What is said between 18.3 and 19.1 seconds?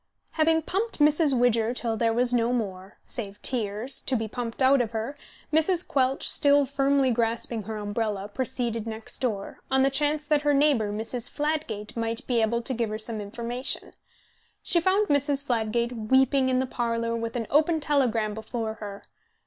before her.